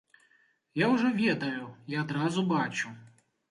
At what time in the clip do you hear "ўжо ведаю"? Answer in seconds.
0.93-1.69